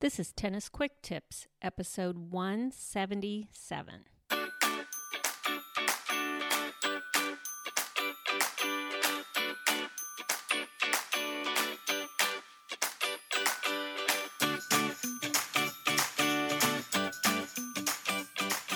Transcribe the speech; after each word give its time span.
This 0.00 0.20
is 0.20 0.30
Tennis 0.30 0.68
Quick 0.68 1.02
Tips, 1.02 1.48
episode 1.60 2.30
177. 2.30 4.04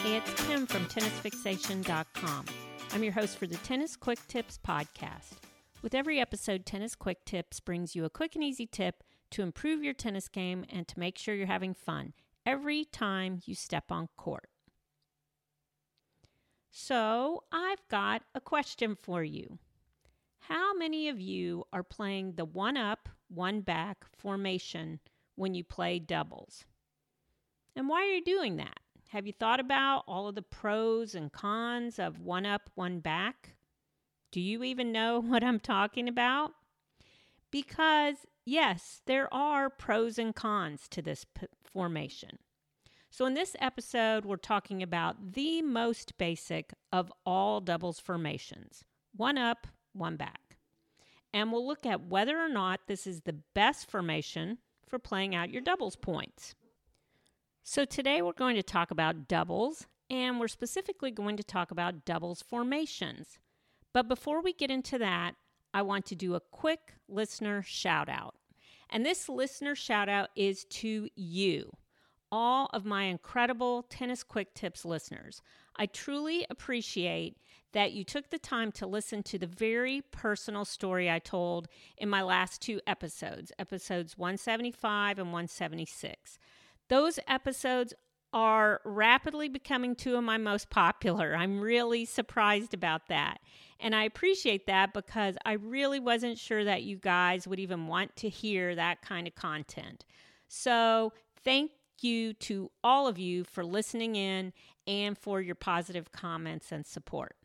Hey, 0.03 0.17
it's 0.17 0.45
Kim 0.45 0.67
from 0.67 0.87
TennisFixation.com. 0.87 2.47
I'm 2.93 3.05
your 3.05 3.13
host 3.13 3.39
for 3.39 3.47
the 3.47 3.55
Tennis 3.59 3.95
Quick 3.95 4.19
Tips 4.27 4.59
podcast. 4.67 5.35
With 5.83 5.95
every 5.95 6.19
episode, 6.19 6.67
Tennis 6.67 6.97
Quick 6.97 7.25
Tips 7.25 7.61
brings 7.61 7.95
you 7.95 8.05
a 8.05 8.11
quick 8.11 8.35
and 8.35 8.43
easy 8.43 8.67
tip 8.67 9.05
to 9.33 9.43
improve 9.43 9.83
your 9.83 9.95
tennis 9.95 10.29
game 10.29 10.65
and 10.69 10.87
to 10.89 10.99
make 10.99 11.19
sure 11.19 11.35
you're 11.35 11.47
having 11.47 11.75
fun 11.75 12.13
every 12.47 12.85
time 12.85 13.41
you 13.45 13.55
step 13.55 13.91
on 13.91 14.09
court. 14.17 14.49
So, 16.71 17.45
I've 17.53 17.87
got 17.91 18.23
a 18.35 18.41
question 18.41 18.97
for 18.97 19.23
you. 19.23 19.59
How 20.39 20.75
many 20.75 21.09
of 21.09 21.21
you 21.21 21.65
are 21.73 21.83
playing 21.83 22.35
the 22.37 22.45
one 22.45 22.77
up, 22.77 23.09
one 23.29 23.61
back 23.61 24.05
formation 24.17 25.01
when 25.35 25.55
you 25.55 25.65
play 25.65 25.99
doubles? 25.99 26.65
And 27.77 27.89
why 27.89 28.03
are 28.03 28.15
you 28.15 28.25
doing 28.25 28.57
that? 28.57 28.81
Have 29.11 29.27
you 29.27 29.33
thought 29.33 29.61
about 29.61 30.05
all 30.09 30.29
of 30.29 30.35
the 30.35 30.43
pros 30.43 31.15
and 31.15 31.31
cons 31.31 31.99
of 31.99 32.19
one 32.19 32.47
up, 32.47 32.71
one 32.75 33.01
back? 33.01 33.55
Do 34.31 34.41
you 34.41 34.65
even 34.65 34.91
know 34.93 35.21
what 35.25 35.45
I'm 35.45 35.61
talking 35.61 36.09
about? 36.09 36.53
Because 37.51 38.17
yes, 38.45 39.01
there 39.07 39.33
are 39.33 39.71
pros 39.71 40.19
and 40.19 40.35
cons 40.35 40.89
to 40.91 41.03
this 41.03 41.25
p- 41.25 41.47
formation. 41.65 42.39
So, 43.11 43.27
in 43.27 43.35
this 43.35 43.55
episode, 43.61 44.25
we're 44.25 44.37
talking 44.37 44.83
about 44.83 45.33
the 45.35 45.61
most 45.61 46.17
basic 46.17 46.73
of 46.91 47.13
all 47.27 47.61
doubles 47.61 48.01
formations 48.01 48.85
one 49.15 49.37
up, 49.37 49.67
one 49.93 50.17
back. 50.17 50.57
And 51.35 51.53
we'll 51.53 51.67
look 51.67 51.85
at 51.85 52.07
whether 52.07 52.39
or 52.39 52.49
not 52.49 52.81
this 52.87 53.07
is 53.07 53.21
the 53.21 53.37
best 53.55 53.91
formation 53.91 54.59
for 54.89 54.99
playing 54.99 55.35
out 55.35 55.51
your 55.51 55.61
doubles 55.61 55.97
points. 55.97 56.55
So, 57.63 57.85
today 57.85 58.23
we're 58.23 58.33
going 58.33 58.57
to 58.57 58.63
talk 58.63 58.91
about 58.91 59.29
doubles, 59.29 59.87
and 60.09 60.41
we're 60.41 60.49
specifically 60.49 61.11
going 61.11 61.37
to 61.37 61.45
talk 61.45 61.71
about 61.71 62.05
doubles 62.05 62.43
formations. 62.43 63.39
But 63.93 64.09
before 64.09 64.43
we 64.43 64.53
get 64.53 64.71
into 64.71 64.99
that, 64.99 65.35
I 65.75 65.83
want 65.83 66.07
to 66.07 66.15
do 66.15 66.35
a 66.35 66.41
quick 66.41 66.95
listener 67.09 67.63
shout 67.63 68.09
out. 68.09 68.35
And 68.91 69.07
this 69.07 69.29
listener 69.29 69.75
shout 69.75 70.09
out 70.09 70.29
is 70.37 70.65
to 70.67 71.09
you, 71.17 71.73
all 72.31 72.69
of 72.75 72.85
my 72.85 73.05
incredible 73.05 73.85
Tennis 73.85 74.23
Quick 74.23 74.55
Tips 74.55 74.85
listeners. 74.85 75.41
I 75.77 75.87
truly 75.87 76.47
appreciate 76.51 77.39
that 77.73 77.93
you 77.93 78.05
took 78.05 78.29
the 78.29 78.39
time 78.39 78.71
to 78.73 78.87
listen 78.87 79.23
to 79.23 79.39
the 79.39 79.47
very 79.47 80.03
personal 80.11 80.67
story 80.67 81.11
I 81.11 81.19
told 81.19 81.69
in 81.97 82.11
my 82.11 82.23
last 82.23 82.61
two 82.61 82.81
episodes, 82.87 83.51
episodes 83.59 84.19
175 84.19 85.19
and 85.19 85.29
176. 85.29 86.39
Those 86.89 87.19
episodes 87.27 87.95
are 88.33 88.81
rapidly 88.85 89.49
becoming 89.49 89.95
two 89.95 90.17
of 90.17 90.25
my 90.25 90.39
most 90.39 90.71
popular. 90.71 91.35
I'm 91.37 91.61
really 91.61 92.05
surprised 92.05 92.75
about 92.75 93.09
that. 93.09 93.39
And 93.79 93.95
I 93.95 94.05
appreciate 94.05 94.67
that 94.67 94.95
because 94.95 95.37
I 95.45 95.53
really 95.55 96.01
wasn't 96.01 96.39
sure 96.39 96.65
that 96.65 96.83
you 96.83 96.97
guys 96.97 97.47
would 97.47 97.61
even 97.61 97.89
want 97.89 98.15
to 98.17 98.29
hear 98.29 98.75
that 98.75 99.03
kind 99.03 99.27
of 99.27 99.35
content. 99.35 100.05
So, 100.49 101.13
thank 101.45 101.73
you 102.01 102.33
to 102.35 102.71
all 102.83 103.07
of 103.07 103.19
you 103.19 103.45
for 103.45 103.65
listening 103.65 104.17
in 104.17 104.53
and 104.87 105.17
for 105.17 105.41
your 105.41 105.55
positive 105.55 106.13
comments 106.13 106.73
and 106.73 106.87
support. 106.87 107.37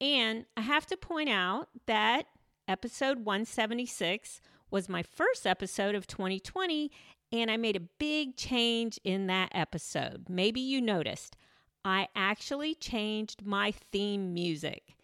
And 0.00 0.46
I 0.56 0.62
have 0.62 0.86
to 0.86 0.96
point 0.96 1.28
out 1.28 1.68
that 1.86 2.26
episode 2.66 3.18
176 3.18 4.40
was 4.70 4.88
my 4.88 5.02
first 5.02 5.46
episode 5.46 5.94
of 5.94 6.06
2020, 6.06 6.90
and 7.32 7.50
I 7.50 7.56
made 7.56 7.76
a 7.76 7.88
big 7.98 8.36
change 8.36 8.98
in 9.04 9.26
that 9.28 9.50
episode. 9.52 10.26
Maybe 10.28 10.60
you 10.60 10.80
noticed. 10.80 11.36
I 11.84 12.08
actually 12.14 12.74
changed 12.74 13.44
my 13.44 13.70
theme 13.70 14.34
music. 14.34 14.94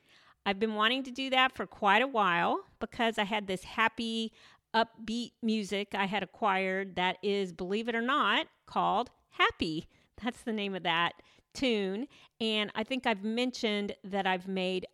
I've 0.44 0.60
been 0.60 0.74
wanting 0.74 1.02
to 1.04 1.10
do 1.10 1.30
that 1.30 1.52
for 1.52 1.66
quite 1.66 2.02
a 2.02 2.06
while 2.06 2.60
because 2.78 3.18
I 3.18 3.24
had 3.24 3.46
this 3.46 3.64
happy, 3.64 4.32
upbeat 4.74 5.32
music 5.42 5.94
I 5.94 6.06
had 6.06 6.22
acquired 6.22 6.96
that 6.96 7.16
is, 7.22 7.52
believe 7.52 7.88
it 7.88 7.94
or 7.94 8.02
not, 8.02 8.46
called 8.66 9.10
Happy. 9.30 9.88
That's 10.22 10.42
the 10.42 10.52
name 10.52 10.74
of 10.74 10.82
that 10.84 11.14
tune. 11.54 12.06
And 12.40 12.70
I 12.74 12.84
think 12.84 13.06
I've 13.06 13.24
mentioned 13.24 13.96
that 14.04 14.26
I've 14.26 14.46
made 14.46 14.86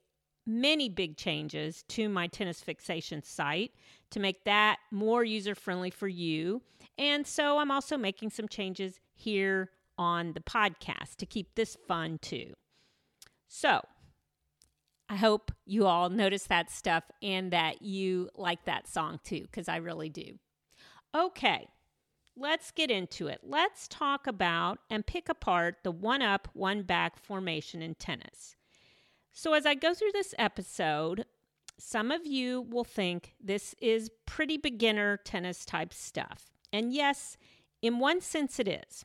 many 0.46 0.88
big 0.88 1.16
changes 1.16 1.84
to 1.88 2.08
my 2.08 2.26
tennis 2.26 2.60
fixation 2.60 3.22
site 3.22 3.72
to 4.10 4.20
make 4.20 4.44
that 4.44 4.78
more 4.90 5.24
user 5.24 5.54
friendly 5.54 5.90
for 5.90 6.08
you. 6.08 6.62
And 6.98 7.26
so 7.26 7.58
I'm 7.58 7.70
also 7.70 7.96
making 7.96 8.30
some 8.30 8.48
changes 8.48 9.00
here 9.14 9.70
on 9.98 10.32
the 10.32 10.40
podcast 10.40 11.16
to 11.16 11.26
keep 11.26 11.54
this 11.54 11.76
fun 11.86 12.18
too. 12.20 12.54
So 13.48 13.80
I 15.08 15.16
hope 15.16 15.52
you 15.66 15.86
all 15.86 16.08
notice 16.08 16.44
that 16.44 16.70
stuff 16.70 17.04
and 17.22 17.52
that 17.52 17.82
you 17.82 18.30
like 18.34 18.64
that 18.64 18.88
song 18.88 19.20
too, 19.22 19.42
because 19.42 19.68
I 19.68 19.76
really 19.76 20.08
do. 20.08 20.38
Okay, 21.14 21.68
let's 22.34 22.70
get 22.70 22.90
into 22.90 23.28
it. 23.28 23.40
Let's 23.42 23.86
talk 23.88 24.26
about 24.26 24.78
and 24.88 25.06
pick 25.06 25.28
apart 25.28 25.76
the 25.84 25.90
one 25.90 26.22
up, 26.22 26.48
one 26.54 26.82
back 26.82 27.18
formation 27.18 27.82
in 27.82 27.94
tennis. 27.94 28.56
So, 29.32 29.54
as 29.54 29.64
I 29.64 29.74
go 29.74 29.94
through 29.94 30.12
this 30.12 30.34
episode, 30.38 31.24
some 31.78 32.10
of 32.10 32.26
you 32.26 32.62
will 32.62 32.84
think 32.84 33.34
this 33.42 33.74
is 33.80 34.10
pretty 34.26 34.56
beginner 34.56 35.16
tennis 35.24 35.64
type 35.64 35.92
stuff. 35.92 36.50
And 36.72 36.92
yes, 36.92 37.36
in 37.80 37.98
one 37.98 38.20
sense 38.20 38.58
it 38.60 38.68
is. 38.68 39.04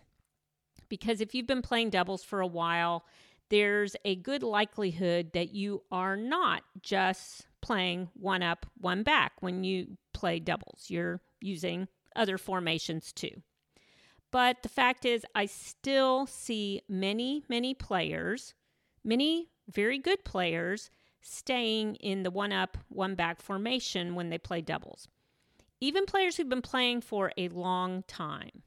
Because 0.89 1.21
if 1.21 1.33
you've 1.33 1.47
been 1.47 1.61
playing 1.61 1.89
doubles 1.89 2.23
for 2.23 2.39
a 2.39 2.47
while, 2.47 3.05
there's 3.49 3.95
a 4.05 4.15
good 4.15 4.43
likelihood 4.43 5.31
that 5.33 5.53
you 5.53 5.83
are 5.91 6.15
not 6.15 6.63
just 6.81 7.47
playing 7.61 8.09
one 8.13 8.43
up, 8.43 8.65
one 8.77 9.03
back 9.03 9.33
when 9.39 9.63
you 9.63 9.97
play 10.13 10.39
doubles. 10.39 10.85
You're 10.87 11.21
using 11.41 11.87
other 12.15 12.37
formations 12.37 13.11
too. 13.13 13.41
But 14.31 14.63
the 14.63 14.69
fact 14.69 15.05
is, 15.05 15.25
I 15.33 15.45
still 15.45 16.27
see 16.27 16.81
many, 16.89 17.43
many 17.47 17.73
players, 17.73 18.53
many 19.03 19.49
very 19.69 19.97
good 19.97 20.23
players, 20.23 20.89
staying 21.21 21.95
in 21.95 22.23
the 22.23 22.31
one 22.31 22.51
up, 22.51 22.77
one 22.89 23.15
back 23.15 23.41
formation 23.41 24.15
when 24.15 24.29
they 24.29 24.37
play 24.37 24.61
doubles. 24.61 25.07
Even 25.79 26.05
players 26.05 26.37
who've 26.37 26.49
been 26.49 26.61
playing 26.61 27.01
for 27.01 27.31
a 27.37 27.49
long 27.49 28.03
time. 28.03 28.63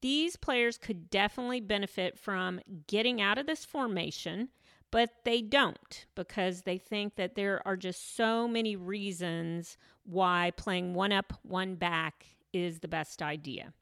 These 0.00 0.36
players 0.36 0.76
could 0.76 1.08
definitely 1.08 1.60
benefit 1.60 2.18
from 2.18 2.60
getting 2.86 3.22
out 3.22 3.38
of 3.38 3.46
this 3.46 3.64
formation, 3.64 4.50
but 4.90 5.10
they 5.24 5.40
don't 5.40 6.06
because 6.14 6.62
they 6.62 6.76
think 6.76 7.16
that 7.16 7.34
there 7.34 7.66
are 7.66 7.76
just 7.76 8.14
so 8.14 8.46
many 8.46 8.76
reasons 8.76 9.78
why 10.04 10.52
playing 10.56 10.94
one 10.94 11.10
up, 11.10 11.32
one 11.42 11.76
back 11.76 12.26
is 12.52 12.80
the 12.80 12.88
best 12.88 13.22
idea. 13.22 13.72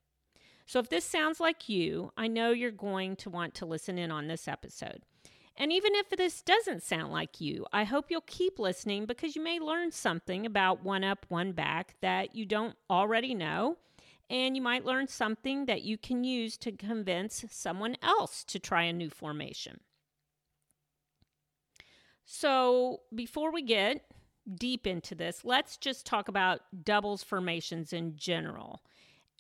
So, 0.65 0.78
if 0.78 0.89
this 0.89 1.04
sounds 1.04 1.41
like 1.41 1.69
you, 1.69 2.12
I 2.16 2.28
know 2.28 2.53
you're 2.53 2.71
going 2.71 3.16
to 3.16 3.28
want 3.28 3.54
to 3.54 3.66
listen 3.66 3.99
in 3.99 4.10
on 4.10 4.28
this 4.28 4.47
episode. 4.47 5.03
And 5.56 5.72
even 5.72 5.94
if 5.94 6.08
this 6.10 6.42
doesn't 6.42 6.82
sound 6.82 7.12
like 7.12 7.40
you, 7.40 7.66
I 7.72 7.84
hope 7.84 8.10
you'll 8.10 8.22
keep 8.22 8.58
listening 8.58 9.06
because 9.06 9.36
you 9.36 9.42
may 9.42 9.60
learn 9.60 9.92
something 9.92 10.46
about 10.46 10.82
one 10.82 11.04
up, 11.04 11.26
one 11.28 11.52
back 11.52 11.94
that 12.00 12.34
you 12.34 12.46
don't 12.46 12.76
already 12.88 13.34
know 13.34 13.76
and 14.30 14.56
you 14.56 14.62
might 14.62 14.86
learn 14.86 15.06
something 15.09 15.66
that 15.66 15.82
you 15.82 15.98
can 15.98 16.24
use 16.24 16.56
to 16.56 16.72
convince 16.72 17.44
someone 17.50 17.97
else 18.03 18.44
to 18.44 18.59
try 18.59 18.84
a 18.84 18.92
new 18.92 19.10
formation. 19.10 19.80
So, 22.24 23.00
before 23.15 23.53
we 23.53 23.60
get 23.62 24.06
deep 24.54 24.86
into 24.86 25.15
this, 25.15 25.44
let's 25.44 25.77
just 25.77 26.06
talk 26.06 26.28
about 26.28 26.62
doubles 26.82 27.22
formations 27.22 27.92
in 27.92 28.16
general. 28.16 28.82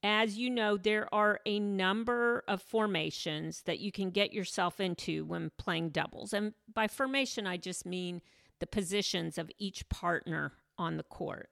As 0.02 0.36
you 0.36 0.50
know, 0.50 0.76
there 0.76 1.12
are 1.14 1.40
a 1.46 1.60
number 1.60 2.42
of 2.48 2.60
formations 2.60 3.62
that 3.62 3.78
you 3.78 3.92
can 3.92 4.10
get 4.10 4.32
yourself 4.32 4.80
into 4.80 5.24
when 5.24 5.52
playing 5.58 5.90
doubles. 5.90 6.32
And 6.32 6.54
by 6.72 6.88
formation, 6.88 7.46
I 7.46 7.56
just 7.56 7.86
mean 7.86 8.20
the 8.58 8.66
positions 8.66 9.38
of 9.38 9.50
each 9.58 9.88
partner 9.88 10.52
on 10.76 10.96
the 10.96 11.04
court. 11.04 11.50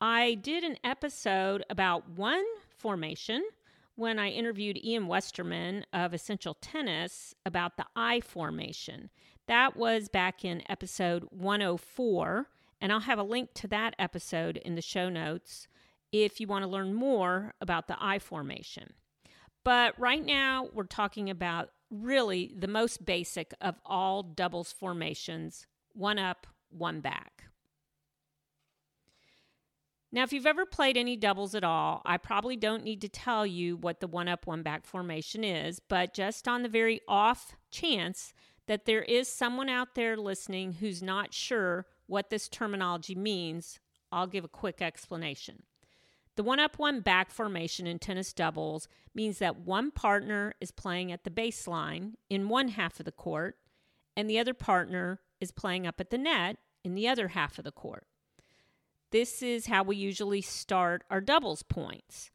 I 0.00 0.34
did 0.34 0.62
an 0.62 0.76
episode 0.84 1.64
about 1.68 2.08
one 2.10 2.44
formation 2.76 3.42
when 3.96 4.20
I 4.20 4.28
interviewed 4.28 4.78
Ian 4.84 5.08
Westermann 5.08 5.82
of 5.92 6.14
Essential 6.14 6.54
Tennis 6.54 7.34
about 7.44 7.76
the 7.76 7.86
I 7.96 8.20
formation. 8.20 9.10
That 9.48 9.76
was 9.76 10.08
back 10.08 10.44
in 10.44 10.62
episode 10.68 11.24
104, 11.30 12.46
and 12.80 12.92
I'll 12.92 13.00
have 13.00 13.18
a 13.18 13.24
link 13.24 13.54
to 13.54 13.66
that 13.68 13.96
episode 13.98 14.58
in 14.58 14.76
the 14.76 14.82
show 14.82 15.08
notes. 15.08 15.66
If 16.12 16.40
you 16.40 16.46
want 16.46 16.64
to 16.64 16.70
learn 16.70 16.94
more 16.94 17.54
about 17.60 17.88
the 17.88 17.96
I 17.98 18.18
formation. 18.18 18.94
But 19.64 19.98
right 19.98 20.24
now, 20.24 20.68
we're 20.72 20.84
talking 20.84 21.28
about 21.28 21.70
really 21.90 22.54
the 22.56 22.68
most 22.68 23.04
basic 23.04 23.54
of 23.60 23.76
all 23.84 24.22
doubles 24.22 24.72
formations 24.72 25.66
one 25.92 26.18
up, 26.18 26.46
one 26.70 27.00
back. 27.00 27.44
Now, 30.10 30.22
if 30.22 30.32
you've 30.32 30.46
ever 30.46 30.64
played 30.64 30.96
any 30.96 31.16
doubles 31.16 31.54
at 31.54 31.64
all, 31.64 32.00
I 32.06 32.16
probably 32.16 32.56
don't 32.56 32.82
need 32.82 33.02
to 33.02 33.08
tell 33.08 33.44
you 33.44 33.76
what 33.76 34.00
the 34.00 34.06
one 34.06 34.26
up, 34.26 34.46
one 34.46 34.62
back 34.62 34.86
formation 34.86 35.44
is, 35.44 35.80
but 35.80 36.14
just 36.14 36.48
on 36.48 36.62
the 36.62 36.68
very 36.68 37.00
off 37.06 37.54
chance 37.70 38.32
that 38.68 38.86
there 38.86 39.02
is 39.02 39.28
someone 39.28 39.68
out 39.68 39.94
there 39.94 40.16
listening 40.16 40.74
who's 40.74 41.02
not 41.02 41.34
sure 41.34 41.86
what 42.06 42.30
this 42.30 42.48
terminology 42.48 43.14
means, 43.14 43.80
I'll 44.10 44.26
give 44.26 44.44
a 44.44 44.48
quick 44.48 44.80
explanation. 44.80 45.64
The 46.38 46.44
one 46.44 46.60
up, 46.60 46.78
one 46.78 47.00
back 47.00 47.32
formation 47.32 47.88
in 47.88 47.98
tennis 47.98 48.32
doubles 48.32 48.86
means 49.12 49.40
that 49.40 49.58
one 49.58 49.90
partner 49.90 50.54
is 50.60 50.70
playing 50.70 51.10
at 51.10 51.24
the 51.24 51.32
baseline 51.32 52.12
in 52.30 52.48
one 52.48 52.68
half 52.68 53.00
of 53.00 53.06
the 53.06 53.10
court, 53.10 53.56
and 54.16 54.30
the 54.30 54.38
other 54.38 54.54
partner 54.54 55.18
is 55.40 55.50
playing 55.50 55.84
up 55.84 56.00
at 56.00 56.10
the 56.10 56.16
net 56.16 56.58
in 56.84 56.94
the 56.94 57.08
other 57.08 57.26
half 57.26 57.58
of 57.58 57.64
the 57.64 57.72
court. 57.72 58.06
This 59.10 59.42
is 59.42 59.66
how 59.66 59.82
we 59.82 59.96
usually 59.96 60.40
start 60.40 61.02
our 61.10 61.20
doubles 61.20 61.64
points. 61.64 62.30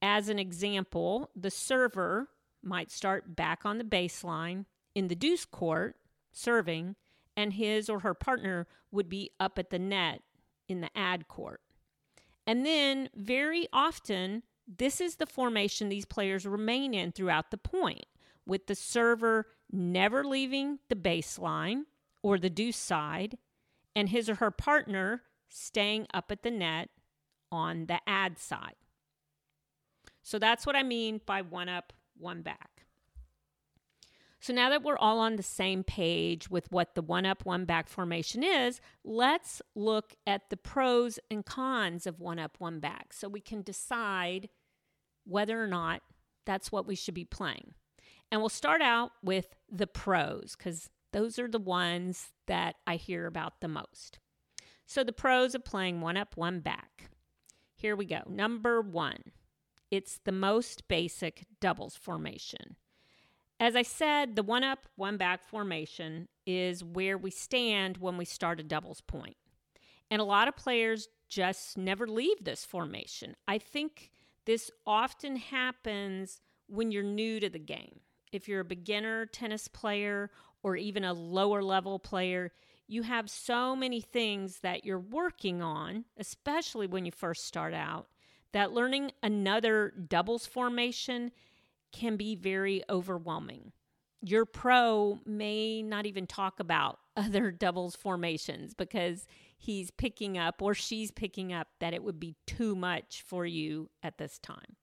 As 0.00 0.28
an 0.28 0.38
example, 0.38 1.28
the 1.34 1.50
server 1.50 2.28
might 2.62 2.92
start 2.92 3.34
back 3.34 3.66
on 3.66 3.78
the 3.78 3.82
baseline 3.82 4.66
in 4.94 5.08
the 5.08 5.16
deuce 5.16 5.44
court, 5.44 5.96
serving, 6.30 6.94
and 7.36 7.54
his 7.54 7.90
or 7.90 7.98
her 7.98 8.14
partner 8.14 8.68
would 8.92 9.08
be 9.08 9.32
up 9.40 9.58
at 9.58 9.70
the 9.70 9.80
net 9.80 10.22
in 10.68 10.80
the 10.80 10.96
ad 10.96 11.26
court. 11.26 11.60
And 12.48 12.64
then, 12.64 13.10
very 13.14 13.68
often, 13.74 14.42
this 14.66 15.02
is 15.02 15.16
the 15.16 15.26
formation 15.26 15.90
these 15.90 16.06
players 16.06 16.46
remain 16.46 16.94
in 16.94 17.12
throughout 17.12 17.50
the 17.50 17.58
point, 17.58 18.06
with 18.46 18.68
the 18.68 18.74
server 18.74 19.48
never 19.70 20.24
leaving 20.24 20.78
the 20.88 20.96
baseline 20.96 21.82
or 22.22 22.38
the 22.38 22.48
deuce 22.48 22.78
side, 22.78 23.36
and 23.94 24.08
his 24.08 24.30
or 24.30 24.36
her 24.36 24.50
partner 24.50 25.24
staying 25.50 26.06
up 26.14 26.32
at 26.32 26.42
the 26.42 26.50
net 26.50 26.88
on 27.52 27.84
the 27.84 28.00
ad 28.06 28.38
side. 28.38 28.76
So 30.22 30.38
that's 30.38 30.64
what 30.64 30.74
I 30.74 30.82
mean 30.82 31.20
by 31.26 31.42
one 31.42 31.68
up, 31.68 31.92
one 32.16 32.40
back. 32.40 32.77
So 34.40 34.52
now 34.52 34.70
that 34.70 34.84
we're 34.84 34.98
all 34.98 35.18
on 35.18 35.36
the 35.36 35.42
same 35.42 35.82
page 35.82 36.48
with 36.48 36.70
what 36.70 36.94
the 36.94 37.02
one 37.02 37.26
up, 37.26 37.44
one 37.44 37.64
back 37.64 37.88
formation 37.88 38.44
is, 38.44 38.80
let's 39.04 39.60
look 39.74 40.14
at 40.26 40.48
the 40.48 40.56
pros 40.56 41.18
and 41.30 41.44
cons 41.44 42.06
of 42.06 42.20
one 42.20 42.38
up, 42.38 42.56
one 42.58 42.78
back 42.78 43.12
so 43.12 43.28
we 43.28 43.40
can 43.40 43.62
decide 43.62 44.48
whether 45.24 45.62
or 45.62 45.66
not 45.66 46.02
that's 46.46 46.70
what 46.70 46.86
we 46.86 46.94
should 46.94 47.14
be 47.14 47.24
playing. 47.24 47.74
And 48.30 48.40
we'll 48.40 48.48
start 48.48 48.80
out 48.80 49.10
with 49.22 49.56
the 49.70 49.86
pros 49.86 50.54
because 50.56 50.88
those 51.12 51.38
are 51.38 51.48
the 51.48 51.58
ones 51.58 52.28
that 52.46 52.76
I 52.86 52.96
hear 52.96 53.26
about 53.26 53.60
the 53.60 53.68
most. 53.68 54.18
So 54.86 55.02
the 55.02 55.12
pros 55.12 55.54
of 55.54 55.64
playing 55.64 56.00
one 56.00 56.16
up, 56.16 56.36
one 56.36 56.60
back. 56.60 57.10
Here 57.74 57.96
we 57.96 58.06
go. 58.06 58.22
Number 58.28 58.80
one, 58.80 59.22
it's 59.90 60.20
the 60.24 60.32
most 60.32 60.88
basic 60.88 61.46
doubles 61.60 61.96
formation. 61.96 62.76
As 63.60 63.74
I 63.74 63.82
said, 63.82 64.36
the 64.36 64.42
one 64.42 64.62
up, 64.62 64.86
one 64.94 65.16
back 65.16 65.44
formation 65.48 66.28
is 66.46 66.84
where 66.84 67.18
we 67.18 67.30
stand 67.30 67.98
when 67.98 68.16
we 68.16 68.24
start 68.24 68.60
a 68.60 68.62
doubles 68.62 69.00
point. 69.00 69.36
And 70.10 70.20
a 70.20 70.24
lot 70.24 70.48
of 70.48 70.56
players 70.56 71.08
just 71.28 71.76
never 71.76 72.06
leave 72.06 72.44
this 72.44 72.64
formation. 72.64 73.34
I 73.46 73.58
think 73.58 74.10
this 74.46 74.70
often 74.86 75.36
happens 75.36 76.40
when 76.68 76.92
you're 76.92 77.02
new 77.02 77.40
to 77.40 77.50
the 77.50 77.58
game. 77.58 78.00
If 78.32 78.48
you're 78.48 78.60
a 78.60 78.64
beginner 78.64 79.26
tennis 79.26 79.68
player 79.68 80.30
or 80.62 80.76
even 80.76 81.04
a 81.04 81.12
lower 81.12 81.62
level 81.62 81.98
player, 81.98 82.52
you 82.86 83.02
have 83.02 83.28
so 83.28 83.76
many 83.76 84.00
things 84.00 84.60
that 84.60 84.84
you're 84.84 84.98
working 84.98 85.62
on, 85.62 86.04
especially 86.16 86.86
when 86.86 87.04
you 87.04 87.12
first 87.12 87.44
start 87.44 87.74
out, 87.74 88.06
that 88.52 88.72
learning 88.72 89.12
another 89.22 89.92
doubles 90.08 90.46
formation 90.46 91.32
can 91.92 92.16
be 92.16 92.34
very 92.34 92.82
overwhelming. 92.90 93.72
Your 94.20 94.44
pro 94.44 95.20
may 95.24 95.82
not 95.82 96.06
even 96.06 96.26
talk 96.26 96.60
about 96.60 96.98
other 97.16 97.50
doubles 97.50 97.96
formations 97.96 98.74
because 98.74 99.26
he's 99.56 99.90
picking 99.90 100.38
up 100.38 100.62
or 100.62 100.74
she's 100.74 101.10
picking 101.10 101.52
up 101.52 101.68
that 101.80 101.94
it 101.94 102.02
would 102.02 102.20
be 102.20 102.36
too 102.46 102.74
much 102.74 103.24
for 103.26 103.44
you 103.44 103.90
at 104.02 104.18
this 104.18 104.38
time. 104.38 104.76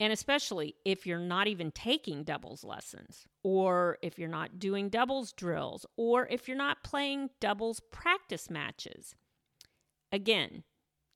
And 0.00 0.12
especially 0.12 0.76
if 0.84 1.06
you're 1.06 1.18
not 1.18 1.48
even 1.48 1.72
taking 1.72 2.22
doubles 2.22 2.62
lessons, 2.62 3.26
or 3.42 3.98
if 4.00 4.16
you're 4.16 4.28
not 4.28 4.60
doing 4.60 4.90
doubles 4.90 5.32
drills, 5.32 5.84
or 5.96 6.28
if 6.28 6.46
you're 6.46 6.56
not 6.56 6.84
playing 6.84 7.30
doubles 7.40 7.80
practice 7.90 8.48
matches. 8.48 9.16
Again, 10.12 10.62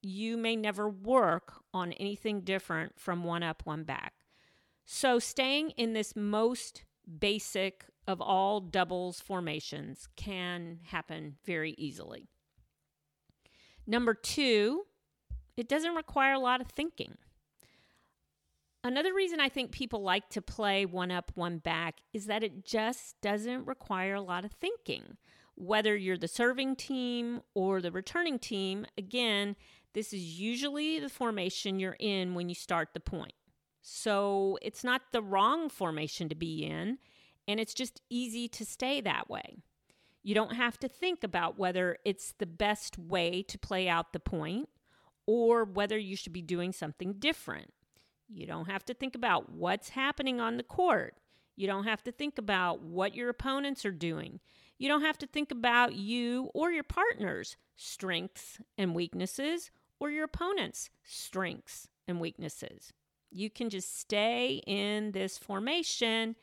you 0.03 0.37
may 0.37 0.57
never 0.57 0.89
work 0.89 1.55
on 1.73 1.93
anything 1.93 2.41
different 2.41 2.99
from 2.99 3.23
one 3.23 3.45
up, 3.45 3.63
one 3.65 3.85
back. 3.85 4.15
So, 4.85 5.19
staying 5.19 5.71
in 5.71 5.93
this 5.93 6.17
most 6.17 6.85
basic 7.19 7.85
of 8.07 8.21
all 8.21 8.61
doubles 8.61 9.21
formations 9.21 10.09
can 10.17 10.81
happen 10.85 11.37
very 11.45 11.73
easily. 11.79 12.29
Number 13.87 14.15
two, 14.15 14.83
it 15.57 15.69
doesn't 15.69 15.95
require 15.95 16.35
a 16.35 16.39
lot 16.39 16.61
of 16.61 16.69
thinking. 16.69 17.17
Another 18.85 19.15
reason 19.15 19.39
I 19.39 19.49
think 19.49 19.71
people 19.71 20.03
like 20.03 20.29
to 20.31 20.43
play 20.43 20.85
one 20.85 21.13
up, 21.13 21.31
one 21.35 21.59
back 21.59 22.01
is 22.13 22.27
that 22.27 22.43
it 22.43 22.65
just 22.65 23.21
doesn't 23.21 23.67
require 23.67 24.15
a 24.15 24.21
lot 24.21 24.45
of 24.45 24.53
thinking. 24.53 25.17
Whether 25.55 25.95
you're 25.95 26.19
the 26.19 26.27
serving 26.27 26.77
team 26.77 27.43
or 27.55 27.81
the 27.81 27.93
returning 27.93 28.41
team, 28.41 28.87
again, 28.99 29.55
this 29.93 30.13
is 30.13 30.41
usually 30.41 30.99
the 30.99 31.09
formation 31.09 31.79
you're 31.79 31.97
in 32.01 32.35
when 32.35 32.49
you 32.49 32.57
start 32.57 32.89
the 32.93 33.01
point. 33.01 33.35
So 33.83 34.59
it's 34.63 34.85
not 34.85 35.03
the 35.11 35.23
wrong 35.23 35.69
formation 35.69 36.29
to 36.29 36.37
be 36.37 36.65
in, 36.65 36.99
and 37.49 37.59
it's 37.59 37.75
just 37.75 38.01
easy 38.09 38.49
to 38.49 38.65
stay 38.65 39.01
that 39.01 39.29
way. 39.29 39.59
You 40.23 40.37
don't 40.37 40.55
have 40.55 40.79
to 40.79 40.89
think 40.89 41.25
about 41.25 41.59
whether 41.59 41.99
it's 42.05 42.33
the 42.39 42.47
best 42.47 42.97
way 42.97 43.43
to 43.43 43.59
play 43.59 43.89
out 43.89 44.13
the 44.13 44.21
point 44.21 44.69
or 45.27 45.65
whether 45.65 45.99
you 45.99 46.15
should 46.15 46.33
be 46.33 46.43
doing 46.43 46.73
something 46.73 47.15
different. 47.15 47.73
You 48.29 48.47
don't 48.47 48.71
have 48.71 48.85
to 48.87 48.95
think 48.95 49.17
about 49.17 49.51
what's 49.51 49.91
happening 49.91 50.41
on 50.41 50.57
the 50.57 50.63
court. 50.63 51.17
You 51.57 51.67
don't 51.67 51.85
have 51.85 52.05
to 52.05 52.13
think 52.13 52.39
about 52.39 52.83
what 52.83 53.17
your 53.17 53.29
opponents 53.29 53.85
are 53.85 53.91
doing. 53.91 54.39
You 54.79 54.89
don't 54.89 55.03
have 55.03 55.19
to 55.19 55.27
think 55.27 55.51
about 55.51 55.95
you 55.95 56.51
or 56.55 56.71
your 56.71 56.85
partner's 56.85 57.57
strengths 57.77 58.59
and 58.79 58.95
weaknesses 58.95 59.71
or 59.99 60.11
your 60.11 60.25
opponent's 60.25 60.89
strengths 61.05 61.89
and 62.07 62.21
weaknesses. 62.21 62.93
You 63.33 63.51
can 63.51 63.71
just 63.71 63.99
stay 63.99 64.63
in 64.67 65.13
this 65.13 65.39
formation 65.39 66.37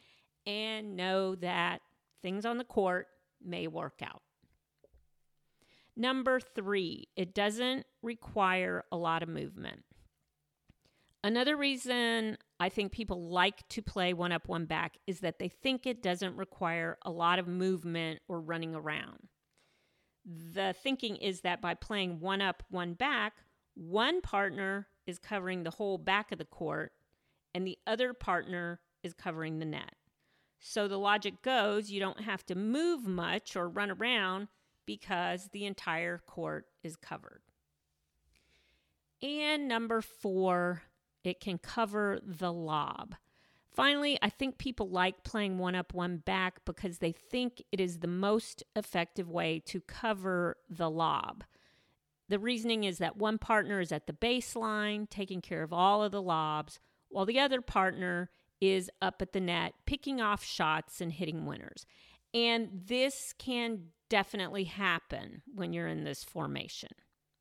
and 0.45 0.95
know 0.95 1.35
that 1.35 1.81
things 2.21 2.45
on 2.45 2.57
the 2.57 2.63
court 2.63 3.07
may 3.43 3.67
work 3.67 4.01
out. 4.03 4.21
Number 5.95 6.39
three, 6.39 7.09
it 7.15 7.33
doesn't 7.35 7.85
require 8.01 8.85
a 8.91 8.97
lot 8.97 9.21
of 9.21 9.29
movement. 9.29 9.83
Another 11.23 11.57
reason 11.57 12.37
I 12.59 12.69
think 12.69 12.93
people 12.93 13.29
like 13.29 13.67
to 13.69 13.81
play 13.81 14.13
one 14.13 14.31
up, 14.31 14.47
one 14.47 14.65
back 14.65 14.97
is 15.05 15.19
that 15.19 15.39
they 15.39 15.49
think 15.49 15.85
it 15.85 16.01
doesn't 16.01 16.37
require 16.37 16.97
a 17.03 17.11
lot 17.11 17.39
of 17.39 17.47
movement 17.47 18.21
or 18.29 18.39
running 18.39 18.73
around. 18.73 19.27
The 20.25 20.73
thinking 20.81 21.17
is 21.17 21.41
that 21.41 21.61
by 21.61 21.73
playing 21.73 22.21
one 22.21 22.41
up, 22.41 22.63
one 22.69 22.93
back, 22.93 23.33
one 23.75 24.21
partner 24.21 24.87
is 25.09 25.19
covering 25.19 25.63
the 25.63 25.71
whole 25.71 25.97
back 25.97 26.31
of 26.31 26.37
the 26.37 26.45
court 26.45 26.93
and 27.53 27.65
the 27.65 27.77
other 27.85 28.13
partner 28.13 28.79
is 29.03 29.13
covering 29.13 29.59
the 29.59 29.65
net. 29.65 29.95
So 30.59 30.87
the 30.87 30.97
logic 30.97 31.41
goes 31.41 31.89
you 31.89 31.99
don't 31.99 32.21
have 32.21 32.45
to 32.47 32.55
move 32.55 33.05
much 33.05 33.55
or 33.55 33.67
run 33.67 33.91
around 33.91 34.47
because 34.85 35.49
the 35.51 35.65
entire 35.65 36.19
court 36.19 36.65
is 36.83 36.95
covered. 36.95 37.41
And 39.21 39.67
number 39.67 40.01
four, 40.01 40.83
it 41.23 41.39
can 41.39 41.57
cover 41.57 42.19
the 42.23 42.53
lob. 42.53 43.15
Finally, 43.71 44.17
I 44.21 44.29
think 44.29 44.57
people 44.57 44.89
like 44.89 45.23
playing 45.23 45.57
one 45.57 45.75
up, 45.75 45.93
one 45.93 46.17
back 46.17 46.65
because 46.65 46.97
they 46.97 47.11
think 47.11 47.63
it 47.71 47.79
is 47.79 47.99
the 47.99 48.07
most 48.07 48.63
effective 48.75 49.29
way 49.29 49.61
to 49.67 49.79
cover 49.81 50.57
the 50.69 50.89
lob. 50.89 51.43
The 52.29 52.39
reasoning 52.39 52.83
is 52.83 52.99
that 52.99 53.17
one 53.17 53.37
partner 53.37 53.81
is 53.81 53.91
at 53.91 54.07
the 54.07 54.13
baseline, 54.13 55.09
taking 55.09 55.41
care 55.41 55.63
of 55.63 55.73
all 55.73 56.03
of 56.03 56.11
the 56.11 56.21
lobs, 56.21 56.79
while 57.09 57.25
the 57.25 57.39
other 57.39 57.59
partner 57.59 58.29
is 58.61 58.89
up 59.01 59.21
at 59.21 59.33
the 59.33 59.39
net, 59.39 59.73
picking 59.85 60.21
off 60.21 60.43
shots 60.43 61.01
and 61.01 61.11
hitting 61.11 61.45
winners. 61.45 61.85
And 62.33 62.69
this 62.85 63.33
can 63.37 63.85
definitely 64.09 64.65
happen 64.65 65.41
when 65.53 65.73
you're 65.73 65.87
in 65.87 66.03
this 66.03 66.23
formation. 66.23 66.89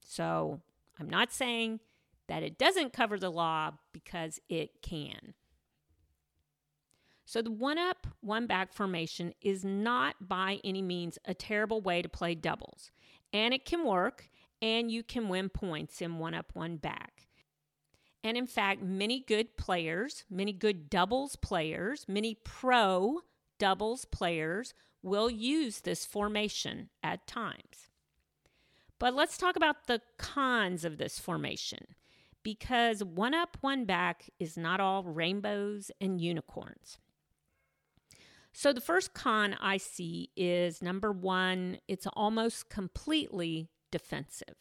So 0.02 0.60
I'm 0.98 1.10
not 1.10 1.32
saying 1.32 1.80
that 2.28 2.42
it 2.42 2.58
doesn't 2.58 2.92
cover 2.92 3.18
the 3.18 3.30
lob 3.30 3.78
because 3.92 4.40
it 4.48 4.82
can. 4.82 5.34
So, 7.24 7.42
the 7.42 7.50
one 7.50 7.76
up, 7.76 8.06
one 8.22 8.46
back 8.46 8.72
formation 8.72 9.34
is 9.42 9.62
not 9.62 10.14
by 10.18 10.60
any 10.64 10.80
means 10.80 11.18
a 11.26 11.34
terrible 11.34 11.82
way 11.82 12.00
to 12.00 12.08
play 12.08 12.34
doubles, 12.34 12.90
and 13.34 13.52
it 13.52 13.66
can 13.66 13.84
work, 13.84 14.30
and 14.60 14.90
you 14.90 15.02
can 15.02 15.28
win 15.28 15.48
points 15.48 16.00
in 16.02 16.18
one 16.18 16.34
up, 16.34 16.50
one 16.54 16.76
back. 16.76 17.28
And 18.24 18.36
in 18.36 18.46
fact, 18.46 18.82
many 18.82 19.20
good 19.20 19.56
players, 19.56 20.24
many 20.28 20.52
good 20.52 20.90
doubles 20.90 21.36
players, 21.36 22.04
many 22.08 22.34
pro 22.34 23.20
doubles 23.58 24.04
players 24.04 24.74
will 25.02 25.30
use 25.30 25.80
this 25.80 26.04
formation 26.04 26.90
at 27.02 27.26
times. 27.26 27.90
But 28.98 29.14
let's 29.14 29.38
talk 29.38 29.56
about 29.56 29.86
the 29.86 30.00
cons 30.18 30.84
of 30.84 30.98
this 30.98 31.18
formation 31.20 31.86
because 32.42 33.04
one 33.04 33.34
up, 33.34 33.56
one 33.60 33.84
back 33.84 34.28
is 34.40 34.56
not 34.56 34.80
all 34.80 35.04
rainbows 35.04 35.90
and 36.00 36.20
unicorns. 36.20 36.98
So, 38.52 38.72
the 38.72 38.80
first 38.80 39.14
con 39.14 39.54
I 39.60 39.76
see 39.76 40.30
is 40.36 40.82
number 40.82 41.12
one, 41.12 41.78
it's 41.86 42.08
almost 42.14 42.68
completely 42.68 43.68
defensive. 43.90 44.54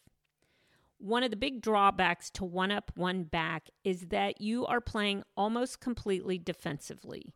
One 0.99 1.23
of 1.23 1.29
the 1.29 1.37
big 1.37 1.61
drawbacks 1.61 2.29
to 2.31 2.45
one 2.45 2.71
up, 2.71 2.91
one 2.95 3.23
back 3.23 3.69
is 3.83 4.07
that 4.07 4.41
you 4.41 4.65
are 4.65 4.81
playing 4.81 5.23
almost 5.35 5.79
completely 5.79 6.37
defensively. 6.37 7.33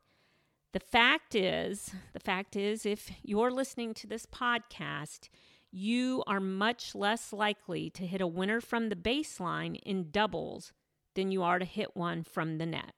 The 0.74 0.80
fact 0.80 1.36
is, 1.36 1.92
the 2.14 2.20
fact 2.20 2.56
is, 2.56 2.86
if 2.86 3.12
you're 3.24 3.52
listening 3.52 3.94
to 3.96 4.08
this 4.08 4.26
podcast, 4.26 5.30
you 5.72 6.24
are 6.28 6.40
much 6.40 6.96
less 6.96 7.32
likely 7.32 7.90
to 7.92 8.08
hit 8.08 8.22
a 8.22 8.28
winner 8.28 8.62
from 8.62 8.90
the 8.90 8.96
baseline 8.96 9.80
in 9.84 10.12
doubles 10.12 10.74
than 11.14 11.32
you 11.32 11.44
are 11.44 11.60
to 11.60 11.66
hit 11.66 11.96
one 11.96 12.24
from 12.24 12.58
the 12.58 12.66
net 12.66 12.94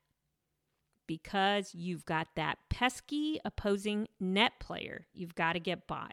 because 1.08 1.74
you've 1.74 2.06
got 2.06 2.28
that 2.36 2.58
pesky 2.70 3.40
opposing 3.44 4.08
net 4.20 4.54
player 4.60 5.06
you've 5.14 5.36
got 5.36 5.54
to 5.54 5.60
get 5.60 5.88
by. 5.88 6.10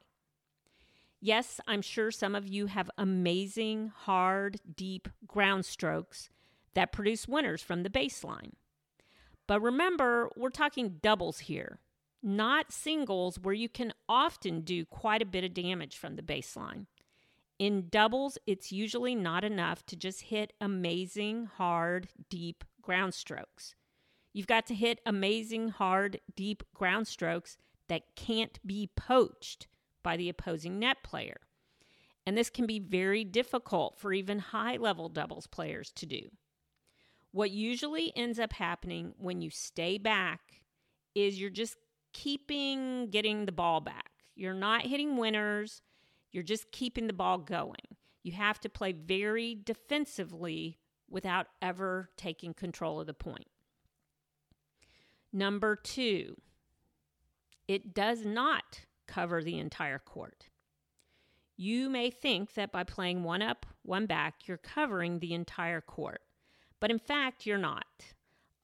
Yes, 1.20 1.60
I'm 1.66 1.82
sure 1.82 2.10
some 2.10 2.34
of 2.34 2.48
you 2.48 2.66
have 2.66 2.90
amazing, 2.96 3.92
hard, 3.94 4.58
deep 4.74 5.08
ground 5.26 5.66
strokes 5.66 6.30
that 6.74 6.92
produce 6.92 7.28
winners 7.28 7.62
from 7.62 7.82
the 7.82 7.90
baseline. 7.90 8.52
But 9.46 9.60
remember, 9.60 10.30
we're 10.34 10.50
talking 10.50 10.98
doubles 11.02 11.40
here, 11.40 11.80
not 12.22 12.72
singles 12.72 13.38
where 13.38 13.54
you 13.54 13.68
can 13.68 13.92
often 14.08 14.62
do 14.62 14.86
quite 14.86 15.20
a 15.20 15.26
bit 15.26 15.44
of 15.44 15.52
damage 15.52 15.96
from 15.98 16.16
the 16.16 16.22
baseline. 16.22 16.86
In 17.58 17.88
doubles, 17.90 18.38
it's 18.46 18.72
usually 18.72 19.14
not 19.14 19.44
enough 19.44 19.84
to 19.86 19.96
just 19.96 20.22
hit 20.22 20.54
amazing, 20.60 21.50
hard, 21.56 22.08
deep 22.30 22.64
ground 22.80 23.12
strokes. 23.12 23.74
You've 24.32 24.46
got 24.46 24.66
to 24.66 24.74
hit 24.74 25.00
amazing, 25.04 25.68
hard, 25.68 26.20
deep 26.34 26.62
ground 26.72 27.06
strokes 27.06 27.58
that 27.88 28.14
can't 28.16 28.58
be 28.66 28.88
poached 28.96 29.66
by 30.02 30.16
the 30.16 30.28
opposing 30.28 30.78
net 30.78 31.02
player. 31.02 31.40
And 32.26 32.36
this 32.36 32.50
can 32.50 32.66
be 32.66 32.78
very 32.78 33.24
difficult 33.24 33.98
for 33.98 34.12
even 34.12 34.38
high 34.38 34.76
level 34.76 35.08
doubles 35.08 35.46
players 35.46 35.90
to 35.92 36.06
do. 36.06 36.30
What 37.32 37.50
usually 37.50 38.12
ends 38.16 38.38
up 38.38 38.52
happening 38.52 39.14
when 39.18 39.40
you 39.40 39.50
stay 39.50 39.98
back 39.98 40.40
is 41.14 41.40
you're 41.40 41.50
just 41.50 41.76
keeping 42.12 43.08
getting 43.10 43.46
the 43.46 43.52
ball 43.52 43.80
back. 43.80 44.10
You're 44.34 44.54
not 44.54 44.82
hitting 44.82 45.16
winners, 45.16 45.82
you're 46.32 46.42
just 46.42 46.72
keeping 46.72 47.06
the 47.06 47.12
ball 47.12 47.38
going. 47.38 47.96
You 48.22 48.32
have 48.32 48.60
to 48.60 48.68
play 48.68 48.92
very 48.92 49.58
defensively 49.64 50.78
without 51.08 51.46
ever 51.60 52.10
taking 52.16 52.54
control 52.54 53.00
of 53.00 53.06
the 53.06 53.14
point. 53.14 53.48
Number 55.32 55.76
two, 55.76 56.36
it 57.68 57.94
does 57.94 58.24
not 58.24 58.80
cover 59.10 59.42
the 59.42 59.58
entire 59.58 59.98
court. 59.98 60.46
You 61.56 61.90
may 61.90 62.10
think 62.10 62.54
that 62.54 62.72
by 62.72 62.84
playing 62.84 63.22
one 63.22 63.42
up, 63.42 63.66
one 63.82 64.06
back, 64.06 64.46
you're 64.46 64.56
covering 64.56 65.18
the 65.18 65.34
entire 65.34 65.82
court. 65.82 66.22
But 66.80 66.90
in 66.90 66.98
fact, 66.98 67.44
you're 67.44 67.58
not. 67.58 67.84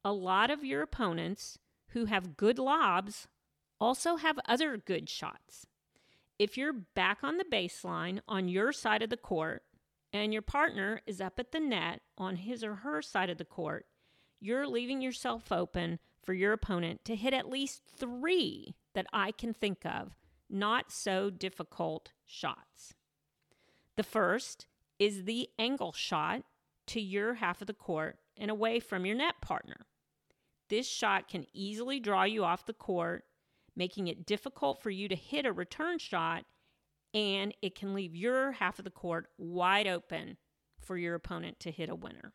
A 0.05 0.13
lot 0.13 0.51
of 0.51 0.65
your 0.65 0.81
opponents 0.81 1.59
who 1.89 2.07
have 2.07 2.37
good 2.37 2.59
lobs 2.59 3.29
also 3.79 4.17
have 4.17 4.39
other 4.47 4.77
good 4.77 5.11
shots. 5.11 5.67
If 6.39 6.57
you're 6.57 6.73
back 6.73 7.19
on 7.23 7.37
the 7.37 7.45
baseline 7.45 8.21
on 8.29 8.49
your 8.49 8.73
side 8.73 9.03
of 9.03 9.11
the 9.11 9.17
court 9.17 9.63
and 10.13 10.33
your 10.33 10.43
partner 10.43 11.03
is 11.07 11.21
up 11.21 11.39
at 11.39 11.53
the 11.53 11.61
net 11.61 12.01
on 12.17 12.37
his 12.37 12.65
or 12.65 12.77
her 12.77 13.03
side 13.03 13.31
of 13.31 13.39
the 13.39 13.45
court, 13.45 13.87
you're 14.41 14.67
leaving 14.67 15.03
yourself 15.03 15.51
open 15.51 15.99
for 16.23 16.35
your 16.35 16.53
opponent 16.53 17.05
to 17.05 17.17
hit 17.17 17.35
at 17.35 17.51
least 17.51 17.83
three 17.97 18.75
that 18.95 19.07
I 19.13 19.33
can 19.33 19.53
think 19.53 19.85
of 19.85 20.15
not 20.49 20.91
so 20.91 21.31
difficult 21.31 22.13
shots. 22.25 22.95
The 23.97 24.03
first 24.03 24.67
is 24.99 25.25
the 25.25 25.49
angle 25.59 25.93
shot 25.93 26.43
to 26.89 27.01
your 27.01 27.35
half 27.35 27.61
of 27.61 27.67
the 27.67 27.75
court 27.75 28.19
and 28.37 28.51
away 28.51 28.81
from 28.81 29.07
your 29.07 29.17
net 29.17 29.35
partner. 29.41 29.87
This 30.69 30.89
shot 30.89 31.29
can 31.29 31.47
easily 31.53 32.01
draw 32.01 32.25
you 32.25 32.45
off 32.45 32.67
the 32.67 32.73
court, 32.73 33.25
making 33.75 34.09
it 34.09 34.27
difficult 34.27 34.83
for 34.83 34.91
you 34.91 35.09
to 35.09 35.15
hit 35.15 35.47
a 35.47 35.53
return 35.53 35.99
shot, 35.99 36.45
and 37.15 37.55
it 37.63 37.75
can 37.75 37.95
leave 37.95 38.15
your 38.15 38.53
half 38.53 38.79
of 38.79 38.85
the 38.85 38.91
court 38.91 39.29
wide 39.39 39.87
open 39.87 40.37
for 40.81 40.97
your 40.97 41.15
opponent 41.15 41.61
to 41.61 41.71
hit 41.71 41.89
a 41.89 41.95
winner. 41.95 42.33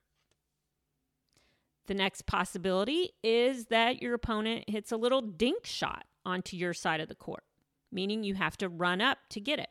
The 1.87 1.93
next 1.93 2.25
possibility 2.25 3.11
is 3.23 3.65
that 3.65 4.01
your 4.01 4.13
opponent 4.13 4.69
hits 4.69 4.91
a 4.91 4.97
little 4.97 5.21
dink 5.21 5.65
shot 5.65 6.05
onto 6.25 6.55
your 6.55 6.73
side 6.73 7.01
of 7.01 7.09
the 7.09 7.15
court 7.15 7.43
meaning 7.91 8.23
you 8.23 8.35
have 8.35 8.57
to 8.57 8.69
run 8.69 9.01
up 9.01 9.17
to 9.29 9.39
get 9.39 9.59
it. 9.59 9.69